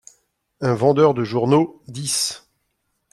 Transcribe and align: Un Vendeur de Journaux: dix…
Un 0.61 0.73
Vendeur 0.73 1.13
de 1.13 1.23
Journaux: 1.23 1.83
dix… 1.87 2.49